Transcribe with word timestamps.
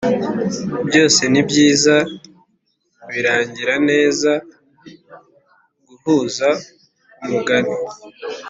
byose 0.87 1.21
nibyiza 1.31 1.95
birangira 3.11 3.73
neza 3.89 4.31
guhuza 5.87 6.47
umugani 7.23 7.73